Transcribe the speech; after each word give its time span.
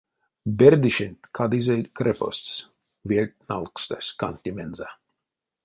Бердышенть 0.59 1.27
кадызе 1.35 1.75
крепостьс, 1.97 2.55
вельть 3.09 3.39
налкстась 3.49 4.13
кантнемензэ. 4.19 4.87